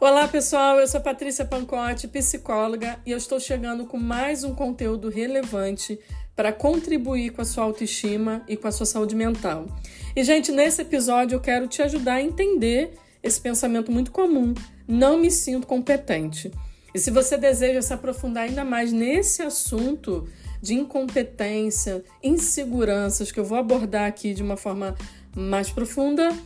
Olá 0.00 0.26
pessoal, 0.26 0.80
eu 0.80 0.88
sou 0.88 1.00
Patrícia 1.00 1.44
Pancotti, 1.44 2.08
psicóloga, 2.08 2.98
e 3.06 3.12
eu 3.12 3.16
estou 3.16 3.38
chegando 3.38 3.86
com 3.86 3.96
mais 3.96 4.42
um 4.42 4.52
conteúdo 4.52 5.08
relevante 5.08 5.98
para 6.34 6.52
contribuir 6.52 7.30
com 7.30 7.40
a 7.40 7.44
sua 7.44 7.62
autoestima 7.62 8.42
e 8.48 8.56
com 8.56 8.66
a 8.66 8.72
sua 8.72 8.86
saúde 8.86 9.14
mental. 9.14 9.66
E 10.14 10.24
gente, 10.24 10.50
nesse 10.50 10.82
episódio 10.82 11.36
eu 11.36 11.40
quero 11.40 11.68
te 11.68 11.80
ajudar 11.80 12.14
a 12.14 12.22
entender 12.22 12.94
esse 13.22 13.40
pensamento 13.40 13.92
muito 13.92 14.10
comum: 14.10 14.52
não 14.86 15.16
me 15.16 15.30
sinto 15.30 15.66
competente. 15.66 16.50
E 16.92 16.98
se 16.98 17.12
você 17.12 17.38
deseja 17.38 17.80
se 17.80 17.94
aprofundar 17.94 18.44
ainda 18.44 18.64
mais 18.64 18.92
nesse 18.92 19.42
assunto 19.42 20.28
de 20.60 20.74
incompetência, 20.74 22.04
inseguranças 22.22 23.30
que 23.30 23.38
eu 23.38 23.44
vou 23.44 23.58
abordar 23.58 24.08
aqui 24.08 24.34
de 24.34 24.42
uma 24.42 24.56
forma 24.56 24.96
mais 25.36 25.70
profunda, 25.70 26.36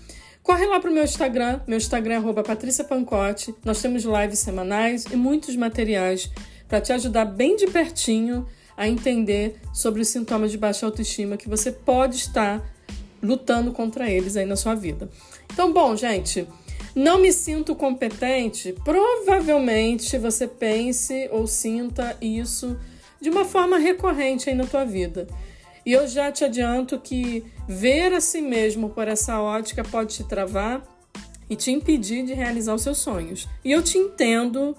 Corre 0.48 0.64
lá 0.64 0.80
para 0.80 0.90
o 0.90 0.94
meu 0.94 1.04
Instagram, 1.04 1.60
meu 1.66 1.76
Instagram 1.76 2.24
é 2.26 2.42
Patrícia 2.42 2.82
Pancotti. 2.82 3.54
Nós 3.62 3.82
temos 3.82 4.02
lives 4.02 4.38
semanais 4.38 5.04
e 5.04 5.14
muitos 5.14 5.54
materiais 5.54 6.30
para 6.66 6.80
te 6.80 6.90
ajudar 6.90 7.26
bem 7.26 7.54
de 7.54 7.66
pertinho 7.66 8.46
a 8.74 8.88
entender 8.88 9.60
sobre 9.74 10.00
os 10.00 10.08
sintomas 10.08 10.50
de 10.50 10.56
baixa 10.56 10.86
autoestima 10.86 11.36
que 11.36 11.50
você 11.50 11.70
pode 11.70 12.16
estar 12.16 12.66
lutando 13.22 13.72
contra 13.72 14.10
eles 14.10 14.38
aí 14.38 14.46
na 14.46 14.56
sua 14.56 14.74
vida. 14.74 15.10
Então, 15.52 15.70
bom, 15.70 15.94
gente, 15.94 16.48
não 16.94 17.18
me 17.20 17.30
sinto 17.30 17.74
competente. 17.74 18.74
Provavelmente 18.82 20.16
você 20.16 20.48
pense 20.48 21.28
ou 21.30 21.46
sinta 21.46 22.16
isso 22.22 22.74
de 23.20 23.28
uma 23.28 23.44
forma 23.44 23.76
recorrente 23.76 24.48
aí 24.48 24.56
na 24.56 24.64
tua 24.64 24.86
vida. 24.86 25.28
E 25.88 25.92
eu 25.94 26.06
já 26.06 26.30
te 26.30 26.44
adianto 26.44 27.00
que 27.00 27.42
ver 27.66 28.12
a 28.12 28.20
si 28.20 28.42
mesmo 28.42 28.90
por 28.90 29.08
essa 29.08 29.40
ótica 29.40 29.82
pode 29.82 30.16
te 30.16 30.24
travar 30.24 30.86
e 31.48 31.56
te 31.56 31.70
impedir 31.70 32.26
de 32.26 32.34
realizar 32.34 32.74
os 32.74 32.82
seus 32.82 32.98
sonhos. 32.98 33.48
E 33.64 33.72
eu 33.72 33.82
te 33.82 33.96
entendo, 33.96 34.76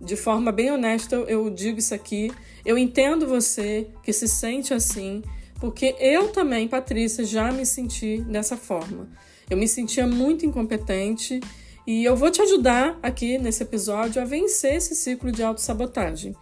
de 0.00 0.16
forma 0.16 0.50
bem 0.50 0.72
honesta, 0.72 1.14
eu 1.14 1.48
digo 1.50 1.78
isso 1.78 1.94
aqui. 1.94 2.32
Eu 2.66 2.76
entendo 2.76 3.28
você 3.28 3.86
que 4.02 4.12
se 4.12 4.26
sente 4.26 4.74
assim, 4.74 5.22
porque 5.60 5.94
eu 6.00 6.32
também, 6.32 6.66
Patrícia, 6.66 7.24
já 7.24 7.52
me 7.52 7.64
senti 7.64 8.20
dessa 8.22 8.56
forma. 8.56 9.08
Eu 9.48 9.56
me 9.56 9.68
sentia 9.68 10.04
muito 10.04 10.44
incompetente 10.44 11.38
e 11.86 12.04
eu 12.04 12.16
vou 12.16 12.28
te 12.28 12.42
ajudar 12.42 12.98
aqui 13.04 13.38
nesse 13.38 13.62
episódio 13.62 14.20
a 14.20 14.24
vencer 14.24 14.74
esse 14.74 14.96
ciclo 14.96 15.30
de 15.30 15.44
autossabotagem. 15.44 16.34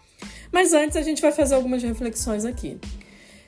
Mas 0.50 0.72
antes 0.72 0.96
a 0.96 1.02
gente 1.02 1.20
vai 1.20 1.30
fazer 1.30 1.56
algumas 1.56 1.82
reflexões 1.82 2.46
aqui. 2.46 2.78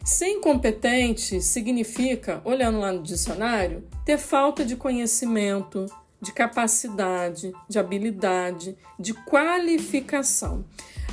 Ser 0.04 0.28
incompetente 0.28 1.40
significa, 1.42 2.40
olhando 2.44 2.78
lá 2.80 2.92
no 2.92 3.02
dicionário, 3.02 3.86
ter 4.04 4.18
falta 4.18 4.64
de 4.64 4.74
conhecimento, 4.74 5.86
de 6.20 6.32
capacidade, 6.32 7.52
de 7.68 7.78
habilidade, 7.78 8.76
de 8.98 9.12
qualificação. 9.12 10.64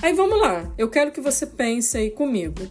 Aí 0.02 0.14
vamos 0.14 0.40
lá, 0.40 0.74
eu 0.78 0.90
quero 0.90 1.12
que 1.12 1.22
você 1.22 1.46
pense 1.46 1.98
aí 1.98 2.12
comigo. 2.12 2.68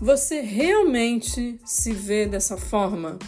Você 0.00 0.40
realmente 0.40 1.60
se 1.64 1.92
vê 1.92 2.26
dessa 2.26 2.56
forma? 2.56 3.18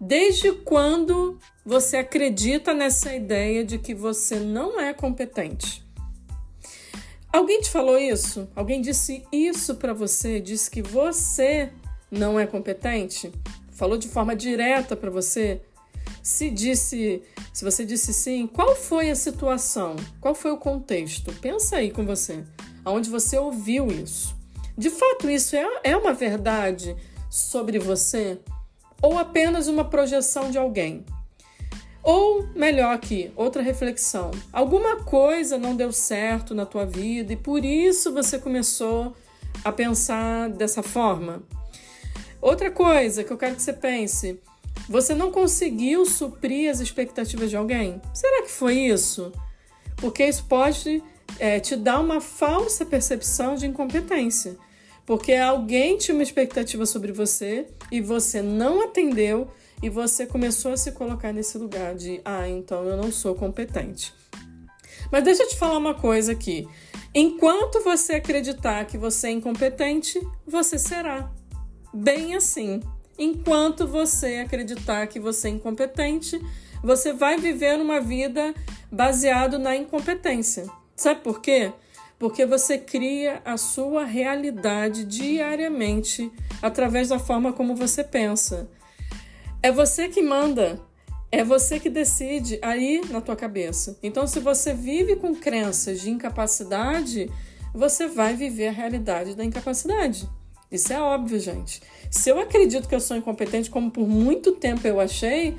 Desde 0.00 0.52
quando 0.52 1.38
você 1.66 1.98
acredita 1.98 2.72
nessa 2.72 3.14
ideia 3.14 3.64
de 3.64 3.76
que 3.76 3.94
você 3.94 4.38
não 4.38 4.80
é 4.80 4.94
competente? 4.94 5.84
Alguém 7.32 7.60
te 7.60 7.70
falou 7.70 7.96
isso? 7.96 8.48
Alguém 8.56 8.80
disse 8.80 9.24
isso 9.30 9.76
para 9.76 9.92
você? 9.92 10.40
Disse 10.40 10.68
que 10.70 10.82
você 10.82 11.70
não 12.10 12.38
é 12.38 12.46
competente? 12.46 13.32
Falou 13.70 13.96
de 13.96 14.08
forma 14.08 14.34
direta 14.34 14.96
para 14.96 15.10
você? 15.10 15.62
Se 16.22 16.50
disse, 16.50 17.22
se 17.52 17.64
você 17.64 17.84
disse 17.84 18.12
sim, 18.12 18.46
qual 18.48 18.74
foi 18.74 19.10
a 19.10 19.14
situação? 19.14 19.94
Qual 20.20 20.34
foi 20.34 20.50
o 20.50 20.58
contexto? 20.58 21.32
Pensa 21.34 21.76
aí 21.76 21.90
com 21.90 22.04
você. 22.04 22.44
Aonde 22.84 23.08
você 23.08 23.38
ouviu 23.38 23.86
isso? 23.86 24.34
De 24.76 24.90
fato, 24.90 25.30
isso 25.30 25.54
é, 25.54 25.66
é 25.84 25.96
uma 25.96 26.12
verdade 26.12 26.96
sobre 27.30 27.78
você? 27.78 28.40
Ou 29.00 29.16
apenas 29.16 29.68
uma 29.68 29.84
projeção 29.84 30.50
de 30.50 30.58
alguém? 30.58 31.04
Ou 32.02 32.46
melhor 32.54 32.94
aqui, 32.94 33.30
outra 33.36 33.62
reflexão. 33.62 34.30
Alguma 34.52 34.96
coisa 34.96 35.58
não 35.58 35.76
deu 35.76 35.92
certo 35.92 36.54
na 36.54 36.64
tua 36.64 36.86
vida 36.86 37.32
e 37.32 37.36
por 37.36 37.64
isso 37.64 38.12
você 38.12 38.38
começou 38.38 39.14
a 39.62 39.70
pensar 39.70 40.48
dessa 40.48 40.82
forma? 40.82 41.42
Outra 42.40 42.70
coisa 42.70 43.22
que 43.22 43.30
eu 43.30 43.36
quero 43.36 43.54
que 43.54 43.62
você 43.62 43.72
pense: 43.72 44.40
você 44.88 45.14
não 45.14 45.30
conseguiu 45.30 46.06
suprir 46.06 46.70
as 46.70 46.80
expectativas 46.80 47.50
de 47.50 47.56
alguém? 47.56 48.00
Será 48.14 48.42
que 48.42 48.50
foi 48.50 48.78
isso? 48.78 49.30
Porque 49.96 50.24
isso 50.24 50.44
pode 50.48 51.02
é, 51.38 51.60
te 51.60 51.76
dar 51.76 52.00
uma 52.00 52.20
falsa 52.20 52.86
percepção 52.86 53.54
de 53.54 53.66
incompetência. 53.66 54.56
Porque 55.04 55.34
alguém 55.34 55.98
tinha 55.98 56.14
uma 56.14 56.22
expectativa 56.22 56.86
sobre 56.86 57.12
você 57.12 57.66
e 57.90 58.00
você 58.00 58.40
não 58.40 58.82
atendeu 58.84 59.48
e 59.82 59.88
você 59.88 60.26
começou 60.26 60.72
a 60.72 60.76
se 60.76 60.92
colocar 60.92 61.32
nesse 61.32 61.56
lugar 61.56 61.94
de, 61.94 62.20
ah, 62.24 62.48
então 62.48 62.84
eu 62.84 62.96
não 62.96 63.10
sou 63.10 63.34
competente. 63.34 64.12
Mas 65.10 65.24
deixa 65.24 65.42
eu 65.42 65.48
te 65.48 65.56
falar 65.56 65.78
uma 65.78 65.94
coisa 65.94 66.32
aqui. 66.32 66.68
Enquanto 67.14 67.82
você 67.82 68.14
acreditar 68.14 68.84
que 68.84 68.96
você 68.96 69.28
é 69.28 69.30
incompetente, 69.32 70.20
você 70.46 70.78
será. 70.78 71.30
Bem 71.92 72.36
assim. 72.36 72.80
Enquanto 73.18 73.86
você 73.86 74.36
acreditar 74.36 75.06
que 75.08 75.18
você 75.18 75.48
é 75.48 75.50
incompetente, 75.50 76.40
você 76.82 77.12
vai 77.12 77.36
viver 77.36 77.80
uma 77.80 78.00
vida 78.00 78.54
baseado 78.90 79.58
na 79.58 79.76
incompetência. 79.76 80.66
Sabe 80.94 81.20
por 81.20 81.40
quê? 81.40 81.72
Porque 82.18 82.46
você 82.46 82.78
cria 82.78 83.40
a 83.44 83.56
sua 83.56 84.04
realidade 84.04 85.04
diariamente 85.04 86.30
através 86.62 87.08
da 87.08 87.18
forma 87.18 87.52
como 87.52 87.74
você 87.74 88.04
pensa. 88.04 88.68
É 89.62 89.70
você 89.70 90.08
que 90.08 90.22
manda. 90.22 90.80
É 91.30 91.44
você 91.44 91.78
que 91.78 91.88
decide 91.88 92.58
aí 92.62 93.02
na 93.10 93.20
tua 93.20 93.36
cabeça. 93.36 93.98
Então, 94.02 94.26
se 94.26 94.40
você 94.40 94.74
vive 94.74 95.16
com 95.16 95.34
crenças 95.34 96.00
de 96.00 96.10
incapacidade, 96.10 97.30
você 97.72 98.08
vai 98.08 98.34
viver 98.34 98.68
a 98.68 98.72
realidade 98.72 99.36
da 99.36 99.44
incapacidade. 99.44 100.28
Isso 100.72 100.92
é 100.92 101.00
óbvio, 101.00 101.38
gente. 101.38 101.82
Se 102.10 102.30
eu 102.30 102.40
acredito 102.40 102.88
que 102.88 102.94
eu 102.94 103.00
sou 103.00 103.16
incompetente, 103.16 103.70
como 103.70 103.90
por 103.90 104.08
muito 104.08 104.52
tempo 104.52 104.86
eu 104.86 104.98
achei, 104.98 105.56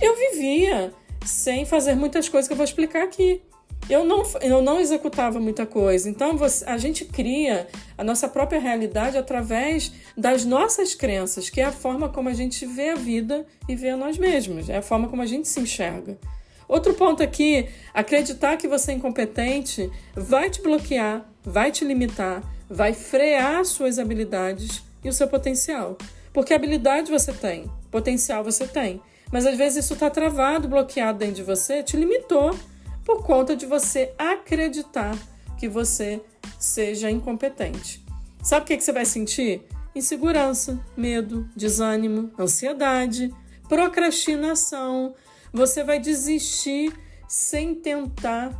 eu 0.00 0.16
vivia 0.16 0.92
sem 1.24 1.64
fazer 1.64 1.94
muitas 1.94 2.28
coisas 2.28 2.48
que 2.48 2.52
eu 2.52 2.56
vou 2.56 2.64
explicar 2.64 3.04
aqui 3.04 3.42
eu 3.88 4.04
não, 4.04 4.22
eu 4.40 4.62
não 4.62 4.80
executava 4.80 5.38
muita 5.38 5.66
coisa. 5.66 6.08
Então 6.08 6.36
você, 6.36 6.64
a 6.64 6.78
gente 6.78 7.04
cria 7.04 7.66
a 7.96 8.04
nossa 8.04 8.28
própria 8.28 8.58
realidade 8.58 9.18
através 9.18 9.92
das 10.16 10.44
nossas 10.44 10.94
crenças, 10.94 11.50
que 11.50 11.60
é 11.60 11.64
a 11.64 11.72
forma 11.72 12.08
como 12.08 12.28
a 12.28 12.34
gente 12.34 12.64
vê 12.64 12.90
a 12.90 12.94
vida 12.94 13.46
e 13.68 13.76
vê 13.76 13.90
a 13.90 13.96
nós 13.96 14.16
mesmos, 14.18 14.68
é 14.68 14.78
a 14.78 14.82
forma 14.82 15.08
como 15.08 15.22
a 15.22 15.26
gente 15.26 15.48
se 15.48 15.60
enxerga. 15.60 16.18
Outro 16.66 16.94
ponto 16.94 17.22
aqui, 17.22 17.68
acreditar 17.92 18.56
que 18.56 18.66
você 18.66 18.92
é 18.92 18.94
incompetente 18.94 19.90
vai 20.14 20.48
te 20.48 20.62
bloquear, 20.62 21.28
vai 21.42 21.70
te 21.70 21.84
limitar, 21.84 22.42
vai 22.70 22.94
frear 22.94 23.64
suas 23.66 23.98
habilidades 23.98 24.82
e 25.04 25.08
o 25.08 25.12
seu 25.12 25.28
potencial. 25.28 25.98
Porque 26.32 26.54
habilidade 26.54 27.10
você 27.10 27.32
tem, 27.32 27.70
potencial 27.90 28.42
você 28.42 28.66
tem, 28.66 29.00
mas 29.30 29.44
às 29.44 29.58
vezes 29.58 29.84
isso 29.84 29.92
está 29.92 30.08
travado, 30.08 30.66
bloqueado 30.66 31.18
dentro 31.18 31.36
de 31.36 31.42
você, 31.42 31.82
te 31.82 31.96
limitou 31.96 32.56
por 33.04 33.22
conta 33.22 33.54
de 33.54 33.66
você 33.66 34.12
acreditar 34.18 35.16
que 35.58 35.68
você 35.68 36.22
seja 36.58 37.10
incompetente. 37.10 38.04
Sabe 38.42 38.64
o 38.64 38.66
que, 38.66 38.80
você 38.80 38.92
vai 38.92 39.04
sentir? 39.04 39.62
Insegurança, 39.94 40.78
medo, 40.96 41.48
desânimo, 41.54 42.32
ansiedade, 42.38 43.32
procrastinação. 43.68 45.14
Você 45.52 45.84
vai 45.84 45.98
desistir 45.98 46.92
sem 47.28 47.74
tentar, 47.74 48.52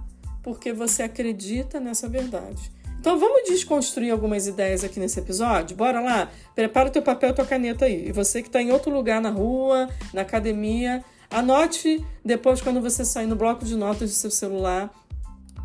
porque 0.43 0.73
você 0.73 1.03
acredita 1.03 1.81
nessa 1.81 2.09
verdade. 2.09 2.73
Então 2.99 3.19
vamos 3.19 3.47
desconstruir 3.47 4.11
algumas 4.11 4.47
ideias 4.47 4.83
aqui 4.83 4.99
nesse 4.99 5.21
episódio? 5.21 5.77
Bora 5.77 6.01
lá? 6.01 6.31
Prepara 6.55 6.89
o 6.89 6.91
teu 6.91 7.03
papel 7.03 7.31
e 7.31 7.35
tua 7.35 7.45
caneta 7.45 7.85
aí. 7.85 8.09
E 8.09 8.13
você 8.13 8.41
que 8.41 8.49
está 8.49 8.63
em 8.63 8.71
outro 8.71 8.91
lugar 8.91 9.21
na 9.21 9.29
rua, 9.29 9.91
na 10.15 10.23
academia, 10.23 11.05
Anote 11.31 12.05
depois 12.25 12.61
quando 12.61 12.81
você 12.81 13.05
sair 13.05 13.27
no 13.27 13.37
bloco 13.37 13.65
de 13.65 13.77
notas 13.77 14.11
do 14.11 14.15
seu 14.15 14.31
celular, 14.31 14.93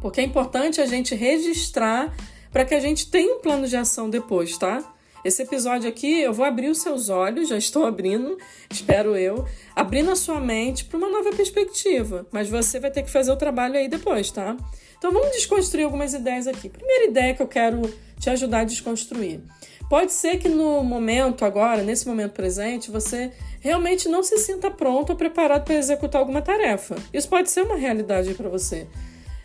porque 0.01 0.21
é 0.21 0.23
importante 0.23 0.81
a 0.81 0.85
gente 0.85 1.15
registrar 1.15 2.15
para 2.51 2.65
que 2.65 2.73
a 2.73 2.79
gente 2.79 3.09
tenha 3.09 3.35
um 3.35 3.39
plano 3.39 3.67
de 3.67 3.75
ação 3.75 4.09
depois, 4.09 4.57
tá? 4.57 4.83
Esse 5.23 5.44
episódio 5.44 5.89
aqui 5.89 6.21
eu 6.21 6.31
vou 6.31 6.45
abrir 6.45 6.69
os 6.69 6.81
seus 6.81 7.09
olhos, 7.09 7.50
já 7.50 7.57
estou 7.57 7.85
abrindo, 7.85 8.38
espero 8.71 9.17
eu, 9.17 9.45
abrindo 9.75 10.09
a 10.11 10.15
sua 10.15 10.39
mente 10.39 10.85
para 10.85 10.97
uma 10.97 11.09
nova 11.09 11.31
perspectiva, 11.31 12.25
mas 12.31 12.50
você 12.50 12.79
vai 12.79 12.89
ter 12.89 13.03
que 13.03 13.12
fazer 13.12 13.31
o 13.31 13.35
trabalho 13.35 13.75
aí 13.75 13.89
depois, 13.89 14.31
tá? 14.31 14.55
Então 14.97 15.12
vamos 15.12 15.31
desconstruir 15.31 15.83
algumas 15.83 16.13
ideias 16.13 16.47
aqui. 16.47 16.69
Primeira 16.69 17.05
ideia 17.05 17.33
que 17.33 17.41
eu 17.41 17.47
quero 17.47 17.81
te 18.17 18.29
ajudar 18.29 18.62
a 18.62 18.63
desconstruir. 18.63 19.41
Pode 19.89 20.12
ser 20.12 20.38
que 20.38 20.47
no 20.47 20.83
momento 20.83 21.44
agora, 21.44 21.81
nesse 21.81 22.07
momento 22.07 22.33
presente, 22.33 22.91
você 22.91 23.31
realmente 23.59 24.07
não 24.07 24.21
se 24.21 24.38
sinta 24.38 24.69
pronto 24.69 25.09
ou 25.12 25.15
preparado 25.15 25.65
para 25.65 25.75
executar 25.75 26.21
alguma 26.21 26.41
tarefa. 26.41 26.95
Isso 27.12 27.27
pode 27.27 27.50
ser 27.50 27.63
uma 27.63 27.75
realidade 27.75 28.33
para 28.36 28.47
você. 28.47 28.88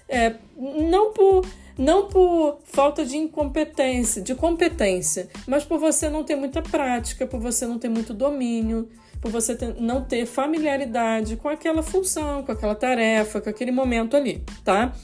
é, 0.09 0.35
não 0.57 1.13
por 1.13 1.45
não 1.77 2.09
por 2.09 2.61
falta 2.65 3.05
de 3.05 3.17
incompetência, 3.17 4.23
de 4.23 4.33
competência, 4.35 5.29
mas 5.45 5.65
por 5.65 5.79
você 5.79 6.09
não 6.09 6.23
ter 6.23 6.37
muita 6.37 6.63
prática, 6.63 7.27
por 7.27 7.41
você 7.41 7.67
não 7.67 7.81
ter 7.81 7.89
muito 7.89 8.15
domínio, 8.15 8.89
por 9.21 9.31
você 9.31 9.57
ter, 9.57 9.75
não 9.81 10.05
ter 10.05 10.25
familiaridade 10.25 11.35
com 11.35 11.49
aquela 11.49 11.83
função, 11.83 12.45
com 12.45 12.53
aquela 12.53 12.77
tarefa, 12.77 13.41
com 13.41 13.51
aquele 13.51 13.73
momento 13.73 14.17
ali, 14.17 14.45
tá? 14.63 14.95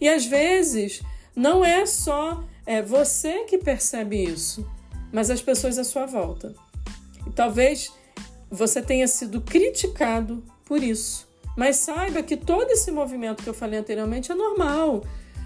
E 0.00 0.08
às 0.08 0.24
vezes 0.24 1.02
não 1.34 1.64
é 1.64 1.84
só 1.84 2.44
é 2.64 2.80
você 2.80 3.44
que 3.44 3.58
percebe 3.58 4.22
isso, 4.22 4.64
mas 5.12 5.30
as 5.30 5.40
pessoas 5.40 5.78
à 5.78 5.84
sua 5.84 6.06
volta. 6.06 6.54
E 7.26 7.30
talvez 7.30 7.92
você 8.50 8.82
tenha 8.82 9.06
sido 9.06 9.40
criticado 9.40 10.42
por 10.64 10.82
isso. 10.82 11.28
Mas 11.56 11.76
saiba 11.76 12.22
que 12.22 12.36
todo 12.36 12.70
esse 12.70 12.90
movimento 12.90 13.42
que 13.42 13.48
eu 13.48 13.54
falei 13.54 13.78
anteriormente 13.78 14.32
é 14.32 14.34
normal 14.34 15.02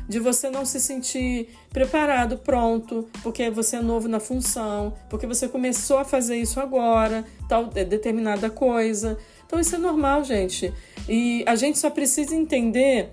de 0.09 0.21
você 0.21 0.51
não 0.51 0.65
se 0.65 0.81
sentir 0.81 1.49
preparado, 1.71 2.39
pronto, 2.39 3.09
porque 3.23 3.49
você 3.51 3.77
é 3.77 3.81
novo 3.81 4.07
na 4.07 4.21
função, 4.21 4.95
porque 5.09 5.27
você 5.27 5.49
começou 5.49 5.99
a 5.99 6.05
fazer 6.05 6.37
isso 6.37 6.61
agora, 6.61 7.25
tal 7.49 7.67
determinada 7.67 8.51
coisa. 8.51 9.19
Então 9.47 9.59
isso 9.59 9.75
é 9.75 9.79
normal, 9.79 10.23
gente. 10.25 10.73
E 11.09 11.43
a 11.47 11.55
gente 11.55 11.79
só 11.79 11.89
precisa 11.89 12.35
entender 12.35 13.13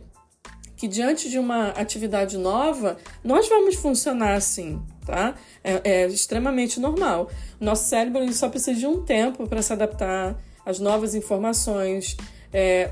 que 0.82 0.88
diante 0.88 1.30
de 1.30 1.38
uma 1.38 1.68
atividade 1.70 2.40
nova, 2.40 2.98
nós 3.24 3.48
vamos 3.48 3.76
funcionar 3.76 4.34
assim, 4.34 4.82
tá? 5.06 5.36
É, 5.64 5.80
é 5.84 6.08
extremamente 6.08 6.80
normal. 6.80 7.30
Nosso 7.60 7.88
cérebro 7.88 8.34
só 8.34 8.50
precisa 8.50 8.80
de 8.80 8.88
um 8.88 9.04
tempo 9.04 9.48
para 9.48 9.62
se 9.62 9.72
adaptar 9.72 10.36
às 10.66 10.80
novas 10.80 11.14
informações. 11.14 12.18
É, 12.52 12.90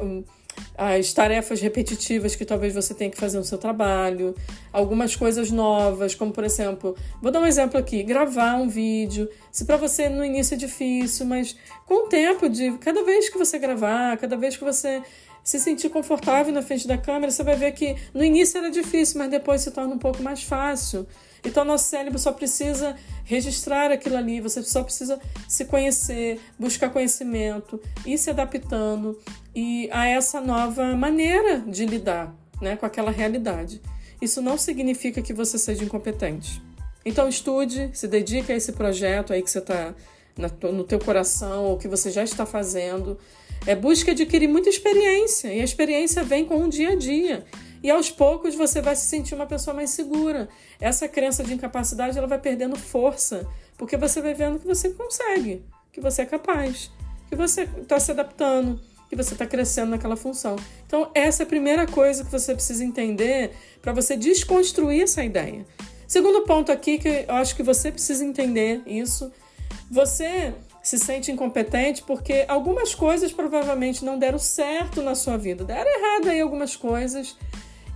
as 0.77 1.11
tarefas 1.13 1.61
repetitivas 1.61 2.35
que 2.35 2.45
talvez 2.45 2.75
você 2.75 2.93
tenha 2.93 3.09
que 3.09 3.17
fazer 3.17 3.39
no 3.39 3.43
seu 3.43 3.57
trabalho, 3.57 4.35
algumas 4.71 5.15
coisas 5.15 5.49
novas, 5.49 6.13
como 6.13 6.31
por 6.31 6.43
exemplo, 6.43 6.95
vou 7.19 7.31
dar 7.31 7.39
um 7.39 7.45
exemplo 7.47 7.79
aqui, 7.79 8.03
gravar 8.03 8.53
um 8.55 8.69
vídeo. 8.69 9.27
Se 9.51 9.65
para 9.65 9.77
você 9.77 10.09
no 10.09 10.23
início 10.23 10.53
é 10.53 10.57
difícil, 10.57 11.25
mas 11.25 11.55
com 11.87 12.05
o 12.05 12.07
tempo 12.07 12.47
de 12.47 12.71
cada 12.77 13.03
vez 13.03 13.29
que 13.29 13.37
você 13.39 13.57
gravar, 13.57 14.15
cada 14.17 14.37
vez 14.37 14.55
que 14.55 14.63
você 14.63 15.01
se 15.49 15.59
sentir 15.59 15.89
confortável 15.89 16.53
na 16.53 16.61
frente 16.61 16.87
da 16.87 16.95
câmera, 16.95 17.31
você 17.31 17.43
vai 17.43 17.55
ver 17.55 17.71
que 17.71 17.95
no 18.13 18.23
início 18.23 18.59
era 18.59 18.69
difícil, 18.69 19.17
mas 19.17 19.31
depois 19.31 19.61
se 19.61 19.71
torna 19.71 19.95
um 19.95 19.97
pouco 19.97 20.21
mais 20.21 20.43
fácil. 20.43 21.07
Então, 21.43 21.65
nosso 21.65 21.85
cérebro 21.85 22.19
só 22.19 22.31
precisa 22.31 22.95
registrar 23.23 23.91
aquilo 23.91 24.15
ali, 24.15 24.39
você 24.41 24.61
só 24.61 24.83
precisa 24.83 25.19
se 25.47 25.65
conhecer, 25.65 26.39
buscar 26.59 26.91
conhecimento, 26.91 27.81
ir 28.05 28.19
se 28.19 28.29
adaptando 28.29 29.19
e 29.55 29.89
a 29.91 30.05
essa 30.05 30.39
nova 30.39 30.95
maneira 30.95 31.61
de 31.61 31.83
lidar 31.83 32.31
né, 32.61 32.75
com 32.75 32.85
aquela 32.85 33.09
realidade. 33.09 33.81
Isso 34.21 34.43
não 34.43 34.55
significa 34.55 35.19
que 35.19 35.33
você 35.33 35.57
seja 35.57 35.83
incompetente. 35.83 36.61
Então, 37.03 37.27
estude, 37.27 37.89
se 37.91 38.07
dedique 38.07 38.51
a 38.51 38.55
esse 38.55 38.73
projeto 38.73 39.33
aí 39.33 39.41
que 39.41 39.49
você 39.49 39.57
está 39.57 39.95
no 40.71 40.83
teu 40.83 40.99
coração 40.99 41.65
ou 41.65 41.77
que 41.77 41.87
você 41.87 42.09
já 42.09 42.23
está 42.23 42.45
fazendo. 42.45 43.17
É, 43.67 43.75
busque 43.75 44.11
adquirir 44.11 44.47
muita 44.47 44.69
experiência 44.69 45.53
e 45.53 45.59
a 45.59 45.63
experiência 45.63 46.23
vem 46.23 46.45
com 46.45 46.63
o 46.63 46.69
dia 46.69 46.91
a 46.91 46.95
dia. 46.95 47.45
E 47.83 47.89
aos 47.89 48.09
poucos 48.09 48.55
você 48.55 48.81
vai 48.81 48.95
se 48.95 49.05
sentir 49.05 49.35
uma 49.35 49.45
pessoa 49.45 49.73
mais 49.73 49.89
segura. 49.91 50.49
Essa 50.79 51.07
crença 51.07 51.43
de 51.43 51.53
incapacidade 51.53 52.17
ela 52.17 52.27
vai 52.27 52.39
perdendo 52.39 52.77
força, 52.77 53.47
porque 53.77 53.95
você 53.95 54.21
vai 54.21 54.33
vendo 54.33 54.59
que 54.59 54.67
você 54.67 54.89
consegue, 54.89 55.63
que 55.91 56.01
você 56.01 56.23
é 56.23 56.25
capaz, 56.25 56.91
que 57.29 57.35
você 57.35 57.63
está 57.63 57.99
se 57.99 58.11
adaptando, 58.11 58.79
que 59.09 59.15
você 59.15 59.33
está 59.33 59.45
crescendo 59.45 59.91
naquela 59.91 60.15
função. 60.15 60.55
Então, 60.85 61.09
essa 61.15 61.43
é 61.43 61.45
a 61.45 61.47
primeira 61.47 61.87
coisa 61.87 62.23
que 62.23 62.31
você 62.31 62.53
precisa 62.53 62.83
entender 62.83 63.51
para 63.81 63.93
você 63.93 64.15
desconstruir 64.15 65.03
essa 65.03 65.23
ideia. 65.23 65.65
Segundo 66.07 66.41
ponto 66.41 66.71
aqui, 66.71 66.97
que 66.97 67.25
eu 67.27 67.35
acho 67.35 67.55
que 67.55 67.63
você 67.63 67.91
precisa 67.91 68.25
entender 68.25 68.81
isso, 68.85 69.31
você 69.89 70.53
se 70.81 70.97
sente 70.97 71.31
incompetente 71.31 72.01
porque 72.03 72.45
algumas 72.47 72.95
coisas 72.95 73.31
provavelmente 73.31 74.05
não 74.05 74.17
deram 74.17 74.39
certo 74.39 75.01
na 75.01 75.15
sua 75.15 75.37
vida. 75.37 75.63
Deram 75.63 75.89
errado 75.89 76.29
aí 76.29 76.39
algumas 76.39 76.75
coisas 76.75 77.35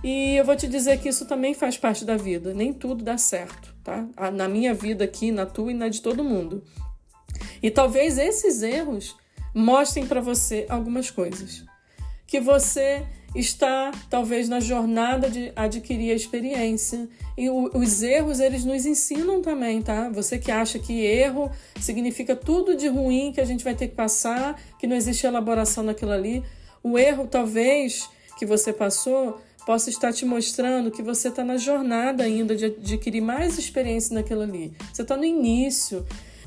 e 0.02 0.36
eu 0.36 0.44
vou 0.44 0.54
te 0.54 0.68
dizer 0.68 1.00
que 1.00 1.08
isso 1.08 1.26
também 1.26 1.54
faz 1.54 1.78
parte 1.78 2.04
da 2.04 2.16
vida. 2.16 2.52
Nem 2.52 2.72
tudo 2.72 3.02
dá 3.02 3.16
certo, 3.16 3.74
tá? 3.82 4.06
Na 4.32 4.48
minha 4.48 4.74
vida 4.74 5.04
aqui, 5.04 5.32
na 5.32 5.46
tua 5.46 5.70
e 5.70 5.74
na 5.74 5.88
de 5.88 6.02
todo 6.02 6.22
mundo. 6.22 6.62
E 7.62 7.70
talvez 7.70 8.18
esses 8.18 8.62
erros 8.62 9.16
mostrem 9.54 10.06
para 10.06 10.20
você 10.20 10.66
algumas 10.68 11.10
coisas. 11.10 11.64
Que 12.26 12.40
você 12.40 13.06
está 13.34 13.90
talvez 14.08 14.48
na 14.48 14.60
jornada 14.60 15.28
de 15.28 15.52
adquirir 15.56 16.12
a 16.12 16.14
experiência. 16.14 17.08
E 17.36 17.50
o, 17.50 17.70
os 17.74 18.02
erros, 18.02 18.40
eles 18.40 18.64
nos 18.64 18.86
ensinam 18.86 19.42
também, 19.42 19.82
tá? 19.82 20.08
Você 20.10 20.38
que 20.38 20.50
acha 20.50 20.78
que 20.78 21.04
erro 21.04 21.50
significa 21.80 22.36
tudo 22.36 22.76
de 22.76 22.88
ruim 22.88 23.32
que 23.32 23.40
a 23.40 23.44
gente 23.44 23.64
vai 23.64 23.74
ter 23.74 23.88
que 23.88 23.94
passar, 23.94 24.60
que 24.78 24.86
não 24.86 24.96
existe 24.96 25.26
elaboração 25.26 25.82
naquilo 25.82 26.12
ali. 26.12 26.42
O 26.82 26.98
erro, 26.98 27.26
talvez, 27.26 28.08
que 28.38 28.46
você 28.46 28.72
passou 28.72 29.40
possa 29.64 29.88
estar 29.88 30.12
te 30.12 30.24
mostrando 30.24 30.90
que 30.90 31.02
você 31.02 31.28
está 31.28 31.42
na 31.42 31.56
jornada 31.56 32.22
ainda 32.22 32.54
de 32.54 32.66
adquirir 32.66 33.22
mais 33.22 33.58
experiência 33.58 34.14
naquilo 34.14 34.42
ali. 34.42 34.72
Você 34.92 35.02
está 35.02 35.16
no 35.16 35.24
início, 35.24 36.04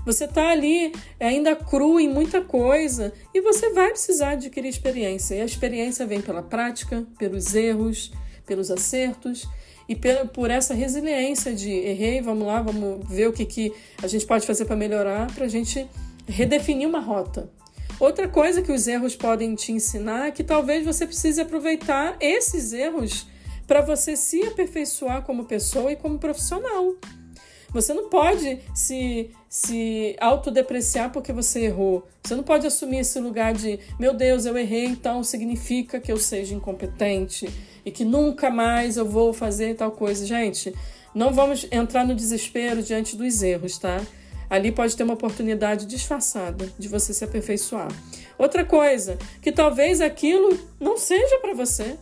você 0.08 0.24
está 0.24 0.52
ali 0.52 0.94
ainda 1.20 1.54
cru 1.54 2.00
em 2.00 2.08
muita 2.08 2.42
coisa 2.42 3.12
e 3.34 3.42
você 3.42 3.72
vai 3.72 3.90
precisar 3.90 4.32
adquirir 4.32 4.70
experiência. 4.70 5.36
E 5.36 5.42
a 5.42 5.46
experiência 5.46 6.06
vem 6.06 6.22
pela 6.22 6.42
prática, 6.42 7.06
pelos 7.20 7.54
erros, 7.54 8.14
pelos 8.46 8.72
acertos 8.72 9.46
e 9.90 9.98
por 10.34 10.50
essa 10.50 10.74
resiliência 10.74 11.54
de 11.54 11.72
errei, 11.72 12.22
vamos 12.22 12.48
lá, 12.48 12.62
vamos 12.62 13.06
ver 13.10 13.28
o 13.28 13.34
que, 13.34 13.46
que 13.46 13.74
a 14.02 14.08
gente 14.08 14.26
pode 14.26 14.48
fazer 14.48 14.64
para 14.64 14.78
melhorar, 14.78 15.34
para 15.34 15.44
a 15.44 15.50
gente 15.50 15.86
redefinir 16.26 16.88
uma 16.88 17.02
rota. 17.02 17.50
Outra 18.00 18.30
coisa 18.30 18.62
que 18.62 18.72
os 18.72 18.88
erros 18.88 19.14
podem 19.14 19.56
te 19.56 19.74
ensinar 19.74 20.28
é 20.28 20.32
que 20.32 20.44
talvez 20.44 20.86
você 20.86 21.06
precise 21.06 21.42
aproveitar 21.42 22.16
esses 22.22 22.72
erros 22.72 23.28
para 23.66 23.82
você 23.82 24.16
se 24.16 24.42
aperfeiçoar 24.44 25.24
como 25.24 25.44
pessoa 25.44 25.92
e 25.92 25.98
como 25.98 26.18
profissional. 26.18 26.96
Você 27.72 27.94
não 27.94 28.10
pode 28.10 28.60
se, 28.74 29.32
se 29.50 30.16
autodepreciar 30.20 31.12
porque 31.12 31.32
você 31.32 31.66
errou. 31.66 32.08
Você 32.24 32.36
não 32.36 32.44
pode 32.44 32.68
assumir 32.68 33.00
esse 33.00 33.20
lugar 33.20 33.54
de, 33.54 33.80
meu 34.00 34.14
Deus, 34.14 34.46
eu 34.46 34.58
errei, 34.58 34.86
então 34.86 35.24
significa 35.24 36.00
que 36.00 36.12
eu 36.12 36.18
seja 36.18 36.54
incompetente 36.54 37.50
e 37.86 37.92
que 37.92 38.04
nunca 38.04 38.50
mais 38.50 38.98
eu 38.98 39.06
vou 39.06 39.32
fazer 39.32 39.76
tal 39.76 39.92
coisa. 39.92 40.26
Gente, 40.26 40.74
não 41.16 41.34
vamos 41.34 41.66
entrar 41.72 42.06
no 42.06 42.14
desespero 42.14 42.84
diante 42.84 43.16
dos 43.16 43.42
erros, 43.42 43.78
tá? 43.78 44.02
Ali 44.50 44.72
pode 44.72 44.96
ter 44.96 45.04
uma 45.04 45.14
oportunidade 45.14 45.86
disfarçada 45.86 46.72
de 46.78 46.88
você 46.88 47.14
se 47.14 47.24
aperfeiçoar. 47.24 47.90
Outra 48.38 48.64
coisa, 48.64 49.18
que 49.42 49.52
talvez 49.52 50.00
aquilo 50.00 50.58
não 50.80 50.98
seja 50.98 51.40
para 51.40 51.54
você. 51.54 51.98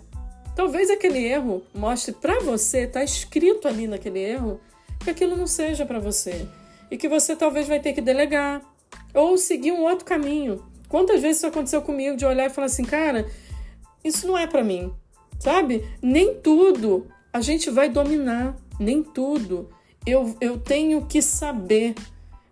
Talvez 0.56 0.90
aquele 0.90 1.24
erro 1.24 1.64
mostre 1.74 2.14
para 2.14 2.40
você, 2.40 2.80
está 2.82 3.04
escrito 3.04 3.68
ali 3.68 3.88
naquele 3.88 4.20
erro, 4.20 4.60
que 5.04 5.10
aquilo 5.10 5.36
não 5.36 5.48
seja 5.48 5.86
para 5.86 6.00
você. 6.00 6.48
E 6.90 6.98
que 6.98 7.08
você 7.08 7.36
talvez 7.36 7.68
vai 7.68 7.80
ter 7.80 7.94
que 7.94 8.02
delegar 8.02 8.62
ou 9.14 9.38
seguir 9.38 9.72
um 9.72 9.84
outro 9.84 10.06
caminho. 10.06 10.64
Quantas 10.88 11.22
vezes 11.22 11.38
isso 11.38 11.48
aconteceu 11.48 11.82
comigo 11.82 12.16
de 12.16 12.26
olhar 12.26 12.46
e 12.46 12.50
falar 12.50 12.68
assim, 12.68 12.84
cara, 12.84 13.28
isso 14.04 14.28
não 14.28 14.38
é 14.38 14.46
para 14.46 14.64
mim, 14.64 14.94
sabe? 15.40 15.84
Nem 16.02 16.36
tudo 16.36 17.08
a 17.34 17.42
gente 17.42 17.70
vai 17.70 17.90
dominar, 17.90 18.56
nem 18.80 19.04
tudo 19.04 19.70
eu, 20.06 20.36
eu 20.40 20.60
tenho 20.60 21.06
que 21.06 21.22
saber 21.22 21.96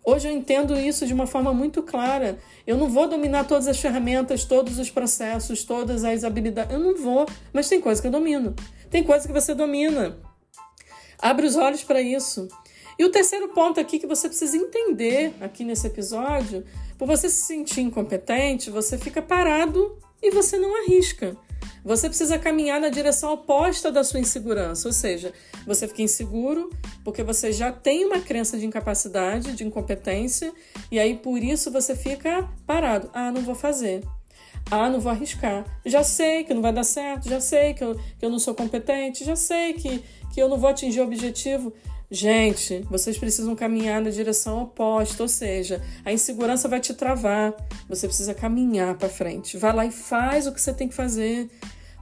Hoje 0.05 0.27
eu 0.27 0.33
entendo 0.33 0.77
isso 0.77 1.07
de 1.07 1.13
uma 1.13 1.25
forma 1.25 1.53
muito 1.53 1.81
clara. 1.81 2.37
Eu 2.67 2.75
não 2.75 2.89
vou 2.89 3.07
dominar 3.07 3.45
todas 3.45 3.69
as 3.69 3.79
ferramentas, 3.79 4.43
todos 4.43 4.77
os 4.77 4.89
processos, 4.89 5.63
todas 5.63 6.03
as 6.03 6.25
habilidades. 6.25 6.73
Eu 6.73 6.79
não 6.79 6.97
vou, 6.97 7.25
mas 7.53 7.69
tem 7.69 7.79
coisa 7.79 8.01
que 8.01 8.07
eu 8.07 8.11
domino. 8.11 8.53
Tem 8.89 9.01
coisa 9.01 9.25
que 9.25 9.33
você 9.33 9.55
domina. 9.55 10.17
Abre 11.17 11.45
os 11.45 11.55
olhos 11.55 11.85
para 11.85 12.01
isso. 12.01 12.49
E 12.97 13.05
o 13.05 13.09
terceiro 13.09 13.50
ponto 13.50 13.79
aqui 13.79 14.00
que 14.00 14.07
você 14.07 14.27
precisa 14.27 14.55
entender 14.55 15.33
aqui 15.41 15.63
nesse 15.63 15.88
episódio, 15.88 16.63
por 16.97 17.07
você 17.07 17.29
se 17.29 17.45
sentir 17.45 17.81
incompetente, 17.81 18.69
você 18.69 18.97
fica 18.97 19.21
parado 19.21 19.97
e 20.21 20.31
você 20.31 20.57
não 20.57 20.75
arrisca. 20.83 21.35
Você 21.83 22.07
precisa 22.07 22.39
caminhar 22.39 22.79
na 22.79 22.88
direção 22.89 23.33
oposta 23.33 23.91
da 23.91 24.03
sua 24.03 24.19
insegurança, 24.19 24.88
ou 24.88 24.93
seja, 24.93 25.33
você 25.65 25.85
fica 25.85 26.01
inseguro 26.01 26.69
porque 27.03 27.21
você 27.23 27.51
já 27.51 27.71
tem 27.73 28.05
uma 28.05 28.21
crença 28.21 28.57
de 28.57 28.65
incapacidade, 28.65 29.53
de 29.53 29.65
incompetência, 29.65 30.53
e 30.89 30.97
aí 30.97 31.17
por 31.17 31.43
isso 31.43 31.69
você 31.71 31.93
fica 31.95 32.50
parado. 32.65 33.09
Ah, 33.13 33.31
não 33.31 33.41
vou 33.41 33.55
fazer. 33.55 34.01
Ah, 34.71 34.89
não 34.89 35.01
vou 35.01 35.12
arriscar. 35.12 35.65
Já 35.85 36.03
sei 36.03 36.45
que 36.45 36.53
não 36.53 36.62
vai 36.62 36.71
dar 36.71 36.85
certo, 36.85 37.27
já 37.27 37.41
sei 37.41 37.73
que 37.73 37.83
eu, 37.83 37.95
que 38.17 38.25
eu 38.25 38.29
não 38.29 38.39
sou 38.39 38.55
competente, 38.55 39.25
já 39.25 39.35
sei 39.35 39.73
que, 39.73 40.01
que 40.33 40.41
eu 40.41 40.47
não 40.47 40.57
vou 40.57 40.69
atingir 40.69 41.01
o 41.01 41.03
objetivo. 41.03 41.73
Gente, 42.15 42.86
vocês 42.91 43.17
precisam 43.17 43.55
caminhar 43.55 44.00
na 44.00 44.12
direção 44.12 44.62
oposta, 44.62 45.24
ou 45.24 45.27
seja, 45.27 45.82
a 46.05 46.13
insegurança 46.13 46.67
vai 46.67 46.79
te 46.79 46.93
travar. 46.93 47.55
Você 47.89 48.05
precisa 48.05 48.36
caminhar 48.36 48.96
para 48.96 49.10
frente. 49.10 49.58
Vai 49.58 49.74
lá 49.74 49.84
e 49.84 49.91
faz 49.91 50.46
o 50.46 50.51
que 50.51 50.62
você 50.62 50.72
tem 50.72 50.88
que 50.88 50.93
fazer. 50.93 51.50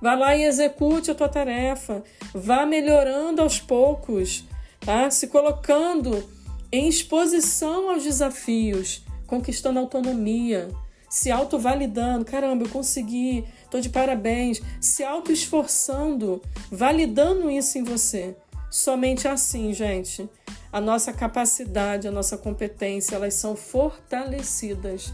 Vá 0.01 0.13
lá 0.13 0.35
e 0.35 0.43
execute 0.43 1.09
a 1.09 1.15
tua 1.15 1.29
tarefa. 1.29 2.03
Vá 2.33 2.65
melhorando 2.65 3.41
aos 3.41 3.61
poucos, 3.61 4.43
tá? 4.81 5.09
Se 5.09 5.27
colocando 5.27 6.21
em 6.69 6.89
exposição 6.89 7.89
aos 7.89 8.03
desafios, 8.03 9.05
conquistando 9.25 9.79
autonomia, 9.79 10.67
se 11.09 11.31
autovalidando. 11.31 12.25
Caramba, 12.25 12.65
eu 12.65 12.69
consegui, 12.69 13.45
tô 13.69 13.79
de 13.79 13.87
parabéns. 13.87 14.61
Se 14.81 15.05
auto-esforçando, 15.05 16.41
validando 16.69 17.49
isso 17.49 17.77
em 17.77 17.83
você. 17.85 18.35
Somente 18.71 19.27
assim, 19.27 19.73
gente, 19.73 20.29
a 20.71 20.79
nossa 20.79 21.11
capacidade, 21.11 22.07
a 22.07 22.11
nossa 22.11 22.37
competência, 22.37 23.15
elas 23.15 23.33
são 23.33 23.53
fortalecidas. 23.53 25.13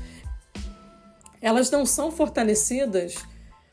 Elas 1.41 1.71
não 1.71 1.83
são 1.83 2.11
fortalecidas 2.11 3.15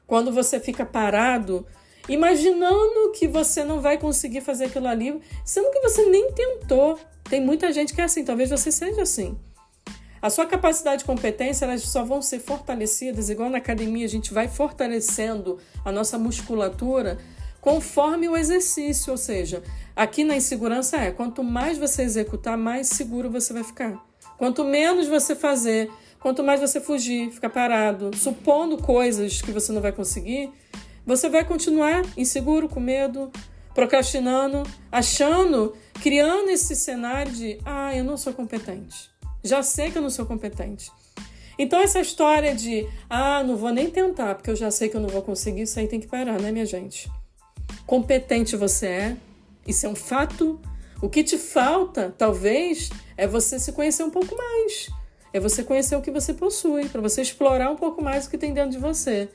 quando 0.06 0.32
você 0.32 0.58
fica 0.58 0.86
parado, 0.86 1.66
imaginando 2.08 3.12
que 3.12 3.28
você 3.28 3.62
não 3.62 3.82
vai 3.82 3.98
conseguir 3.98 4.40
fazer 4.40 4.66
aquilo 4.66 4.88
ali, 4.88 5.20
sendo 5.44 5.70
que 5.70 5.80
você 5.80 6.06
nem 6.06 6.32
tentou. 6.32 6.98
Tem 7.22 7.42
muita 7.42 7.70
gente 7.70 7.92
que 7.92 8.00
é 8.00 8.04
assim, 8.04 8.24
talvez 8.24 8.48
você 8.48 8.72
seja 8.72 9.02
assim. 9.02 9.38
A 10.22 10.30
sua 10.30 10.46
capacidade 10.46 11.02
e 11.02 11.06
competência 11.06 11.66
elas 11.66 11.82
só 11.82 12.02
vão 12.02 12.22
ser 12.22 12.40
fortalecidas, 12.40 13.28
igual 13.28 13.50
na 13.50 13.58
academia 13.58 14.06
a 14.06 14.08
gente 14.08 14.32
vai 14.32 14.48
fortalecendo 14.48 15.58
a 15.84 15.92
nossa 15.92 16.18
musculatura 16.18 17.18
conforme 17.64 18.28
o 18.28 18.36
exercício, 18.36 19.10
ou 19.10 19.16
seja, 19.16 19.62
aqui 19.96 20.22
na 20.22 20.36
insegurança 20.36 20.98
é 20.98 21.10
quanto 21.10 21.42
mais 21.42 21.78
você 21.78 22.02
executar, 22.02 22.58
mais 22.58 22.88
seguro 22.88 23.30
você 23.30 23.54
vai 23.54 23.64
ficar. 23.64 24.04
Quanto 24.36 24.62
menos 24.62 25.08
você 25.08 25.34
fazer, 25.34 25.90
quanto 26.20 26.44
mais 26.44 26.60
você 26.60 26.78
fugir, 26.78 27.30
ficar 27.30 27.48
parado, 27.48 28.14
supondo 28.14 28.76
coisas 28.76 29.40
que 29.40 29.50
você 29.50 29.72
não 29.72 29.80
vai 29.80 29.92
conseguir, 29.92 30.52
você 31.06 31.30
vai 31.30 31.42
continuar 31.42 32.04
inseguro, 32.18 32.68
com 32.68 32.80
medo, 32.80 33.32
procrastinando, 33.74 34.62
achando, 34.92 35.74
criando 36.02 36.50
esse 36.50 36.76
cenário 36.76 37.32
de 37.32 37.58
ah, 37.64 37.96
eu 37.96 38.04
não 38.04 38.18
sou 38.18 38.34
competente. 38.34 39.08
Já 39.42 39.62
sei 39.62 39.90
que 39.90 39.96
eu 39.96 40.02
não 40.02 40.10
sou 40.10 40.26
competente. 40.26 40.92
Então 41.58 41.80
essa 41.80 41.98
história 41.98 42.54
de 42.54 42.86
ah, 43.08 43.42
não 43.42 43.56
vou 43.56 43.72
nem 43.72 43.88
tentar, 43.90 44.34
porque 44.34 44.50
eu 44.50 44.56
já 44.56 44.70
sei 44.70 44.90
que 44.90 44.96
eu 44.98 45.00
não 45.00 45.08
vou 45.08 45.22
conseguir, 45.22 45.62
isso 45.62 45.80
aí 45.80 45.88
tem 45.88 45.98
que 45.98 46.06
parar, 46.06 46.38
né, 46.38 46.52
minha 46.52 46.66
gente? 46.66 47.10
Competente 47.86 48.56
você 48.56 48.86
é, 48.86 49.16
isso 49.66 49.86
é 49.86 49.88
um 49.88 49.94
fato. 49.94 50.60
O 51.02 51.08
que 51.08 51.22
te 51.22 51.38
falta, 51.38 52.14
talvez, 52.16 52.90
é 53.16 53.26
você 53.26 53.58
se 53.58 53.72
conhecer 53.72 54.02
um 54.02 54.10
pouco 54.10 54.36
mais. 54.36 54.88
É 55.32 55.40
você 55.40 55.64
conhecer 55.64 55.96
o 55.96 56.00
que 56.00 56.10
você 56.10 56.32
possui, 56.32 56.88
para 56.88 57.00
você 57.00 57.20
explorar 57.20 57.70
um 57.70 57.76
pouco 57.76 58.02
mais 58.02 58.26
o 58.26 58.30
que 58.30 58.38
tem 58.38 58.54
dentro 58.54 58.70
de 58.70 58.78
você. 58.78 59.28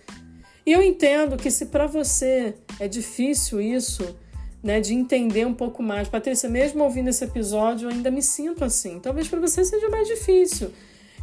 E 0.66 0.72
eu 0.72 0.82
entendo 0.82 1.36
que 1.36 1.52
se 1.52 1.66
para 1.68 1.88
você 1.88 2.56
é 2.80 2.88
difícil 2.88 3.60
isso, 3.60 4.16
né, 4.64 4.80
de 4.80 4.94
entender 4.94 5.46
um 5.46 5.54
pouco 5.54 5.82
mais. 5.82 6.08
Patrícia, 6.08 6.50
mesmo 6.50 6.84
ouvindo 6.84 7.10
esse 7.10 7.24
episódio, 7.24 7.88
eu 7.88 7.92
ainda 7.92 8.12
me 8.12 8.22
sinto 8.22 8.64
assim. 8.64 9.00
Talvez 9.00 9.28
para 9.28 9.40
você 9.40 9.64
seja 9.64 9.90
mais 9.90 10.08
difícil. 10.08 10.72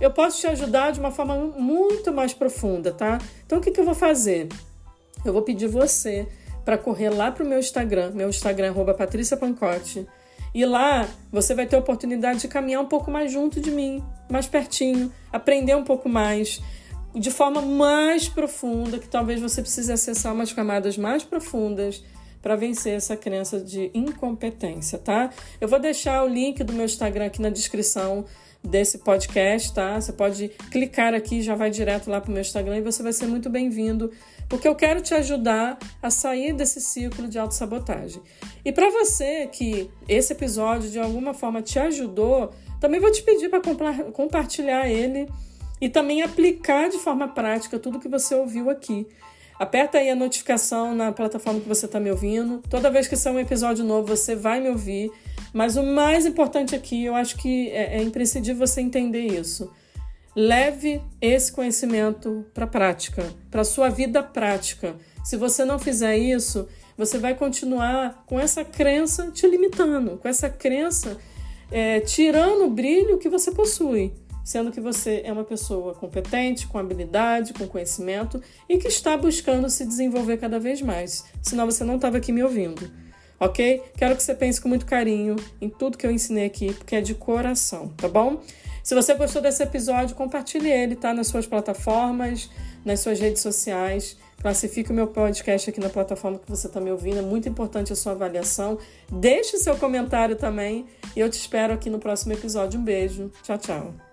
Eu 0.01 0.11
posso 0.11 0.41
te 0.41 0.47
ajudar 0.47 0.93
de 0.93 1.01
uma 1.01 1.11
forma 1.11 1.37
muito 1.37 2.13
mais 2.13 2.35
profunda, 2.35 2.93
tá? 2.93 3.19
Então 3.47 3.59
o 3.59 3.61
que, 3.63 3.71
que 3.71 3.81
eu 3.81 3.85
vou 3.85 3.95
fazer? 3.95 4.49
Eu 5.25 5.33
vou 5.33 5.43
pedir 5.43 5.69
você 5.69 6.27
para 6.67 6.77
correr 6.77 7.11
lá 7.11 7.31
para 7.31 7.45
o 7.45 7.49
meu 7.49 7.61
Instagram, 7.61 8.11
meu 8.11 8.29
Instagram 8.29 8.75
é 8.77 8.93
Patrícia 8.93 9.37
Pancotti. 9.37 10.05
E 10.53 10.67
lá 10.67 11.09
você 11.31 11.55
vai 11.55 11.65
ter 11.65 11.77
a 11.77 11.79
oportunidade 11.79 12.41
de 12.41 12.49
caminhar 12.49 12.83
um 12.83 12.87
pouco 12.87 13.09
mais 13.09 13.31
junto 13.31 13.61
de 13.61 13.71
mim, 13.71 14.03
mais 14.29 14.49
pertinho, 14.49 15.13
aprender 15.33 15.77
um 15.77 15.85
pouco 15.85 16.09
mais, 16.09 16.61
de 17.15 17.31
forma 17.31 17.63
mais 17.63 18.29
profunda, 18.29 18.99
que 18.99 19.07
talvez 19.07 19.41
você 19.41 19.63
precise 19.63 19.93
acessar 19.93 20.35
umas 20.35 20.53
camadas 20.53 20.99
mais 20.99 21.23
profundas 21.23 22.03
para 22.43 22.57
vencer 22.57 22.95
essa 22.95 23.17
crença 23.17 23.61
de 23.61 23.93
incompetência, 23.95 24.99
tá? 24.99 25.31
Eu 25.61 25.69
vou 25.69 25.79
deixar 25.79 26.25
o 26.25 26.29
link 26.29 26.65
do 26.65 26.73
meu 26.73 26.85
Instagram 26.85 27.27
aqui 27.27 27.41
na 27.41 27.51
descrição 27.51 28.25
desse 28.67 28.99
podcast, 28.99 29.73
tá? 29.73 30.01
Você 30.01 30.13
pode 30.13 30.49
clicar 30.71 31.15
aqui, 31.15 31.41
já 31.43 31.55
vai 31.55 31.71
direto 31.71 32.11
lá 32.11 32.21
para 32.21 32.29
o 32.31 32.33
meu 32.33 32.41
Instagram 32.41 32.79
e 32.79 32.83
você 32.83 33.03
vai 33.03 33.13
ser 33.13 33.27
muito 33.27 33.49
bem-vindo, 33.49 34.11
porque 34.49 34.67
eu 34.69 34.75
quero 34.75 35.01
te 35.01 35.15
ajudar 35.15 35.79
a 36.03 36.11
sair 36.11 36.53
desse 36.53 36.81
ciclo 36.81 37.29
de 37.29 37.39
autossabotagem. 37.39 38.23
E 38.65 38.73
para 38.73 38.91
você 38.91 39.47
que 39.47 39.91
esse 40.09 40.33
episódio 40.33 40.91
de 40.91 40.99
alguma 40.99 41.33
forma 41.33 41.63
te 41.63 41.79
ajudou, 41.79 42.51
também 42.81 43.01
vou 43.01 43.11
te 43.11 43.23
pedir 43.23 43.49
para 43.49 43.61
compartilhar 44.13 44.89
ele 44.89 45.29
e 45.81 45.89
também 45.89 46.23
aplicar 46.23 46.89
de 46.89 46.99
forma 46.99 47.29
prática 47.29 47.79
tudo 47.79 48.01
que 48.01 48.09
você 48.09 48.35
ouviu 48.35 48.71
aqui. 48.71 49.07
Aperta 49.59 49.99
aí 49.99 50.11
a 50.11 50.15
notificação 50.15 50.95
na 50.95 51.13
plataforma 51.13 51.61
que 51.61 51.69
você 51.69 51.87
está 51.87 51.99
me 51.99 52.11
ouvindo. 52.11 52.63
Toda 52.69 52.91
vez 52.91 53.09
que 53.09 53.17
sair 53.17 53.35
um 53.35 53.39
episódio 53.39 53.85
novo, 53.85 54.09
você 54.09 54.37
vai 54.37 54.61
me 54.61 54.69
ouvir. 54.69 55.11
Mas 55.53 55.77
o 55.77 55.83
mais 55.83 56.27
importante 56.27 56.75
aqui, 56.75 57.05
eu 57.05 57.15
acho 57.15 57.37
que 57.37 57.71
é, 57.71 57.99
é 57.99 58.03
imprescindível 58.03 58.67
você 58.67 58.83
entender 58.83 59.27
isso. 59.27 59.73
Leve 60.35 61.01
esse 61.21 61.51
conhecimento 61.51 62.45
para 62.53 62.65
a 62.65 62.69
prática, 62.69 63.25
para 63.51 63.63
a 63.63 63.65
sua 63.65 63.89
vida 63.89 64.23
prática. 64.23 64.95
Se 65.25 65.37
você 65.39 65.65
não 65.65 65.79
fizer 65.79 66.19
isso, 66.19 66.69
você 66.97 67.17
vai 67.17 67.35
continuar 67.35 68.25
com 68.27 68.39
essa 68.39 68.63
crença 68.63 69.31
te 69.31 69.47
limitando, 69.47 70.19
com 70.19 70.29
essa 70.29 70.51
crença 70.51 71.17
é, 71.73 72.01
tirando 72.01 72.67
o 72.67 72.71
brilho 72.71 73.19
que 73.19 73.31
você 73.31 73.51
possui 73.51 74.13
sendo 74.47 74.71
que 74.71 74.81
você 74.81 75.23
é 75.25 75.33
uma 75.33 75.43
pessoa 75.43 75.93
competente, 75.93 76.69
com 76.69 76.79
habilidade, 76.79 77.53
com 77.53 77.67
conhecimento 77.67 78.41
e 78.69 78.79
que 78.79 78.87
está 78.87 79.17
buscando 79.17 79.69
se 79.69 79.85
desenvolver 79.85 80.37
cada 80.37 80.61
vez 80.61 80.81
mais. 80.81 81.25
Senão 81.43 81.67
você 81.67 81.83
não 81.83 81.97
estava 81.97 82.19
aqui 82.19 82.31
me 82.31 82.45
ouvindo. 82.45 82.89
Ok? 83.41 83.83
Quero 83.97 84.15
que 84.15 84.23
você 84.23 84.37
pense 84.37 84.61
com 84.61 84.69
muito 84.69 84.87
carinho 84.87 85.35
em 85.61 85.69
tudo 85.69 85.99
que 85.99 86.07
eu 86.07 86.13
ensinei 86.13 86.47
aqui, 86.47 86.73
porque 86.73 86.95
é 86.95 87.01
de 87.01 87.13
coração, 87.13 87.89
tá 87.97 88.09
bom? 88.09 88.41
Se 88.85 88.95
você 88.95 89.15
gostou 89.15 89.43
desse 89.43 89.65
episódio, 89.65 90.15
compartilhe 90.15 90.71
ele, 90.71 90.95
tá? 90.95 91.13
Nas 91.13 91.27
suas 91.27 91.45
plataformas, 91.45 92.49
nas 92.85 93.01
suas 93.01 93.19
redes 93.19 93.43
sociais. 93.43 94.17
Classifique 94.41 94.93
o 94.93 94.95
meu 94.95 95.09
podcast 95.09 95.69
aqui 95.69 95.81
na 95.81 95.89
plataforma 95.89 96.39
que 96.39 96.49
você 96.49 96.69
está 96.69 96.81
me 96.81 96.93
ouvindo. 96.93 97.19
É 97.19 97.23
muito 97.23 97.49
importante 97.49 97.93
a 97.93 97.97
sua 97.97 98.13
avaliação. 98.13 98.79
Deixe 99.11 99.59
seu 99.59 99.77
comentário 99.77 100.37
também. 100.37 100.87
E 101.17 101.21
eu 101.21 101.29
te 101.29 101.37
espero 101.37 101.75
aqui 101.75 101.91
no 101.91 101.99
próximo 101.99 102.33
episódio. 102.33 102.79
Um 102.79 102.85
beijo. 102.85 103.33
Tchau, 103.43 103.59
tchau. 103.59 104.06